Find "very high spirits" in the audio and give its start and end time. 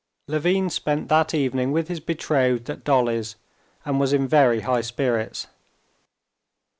4.27-5.45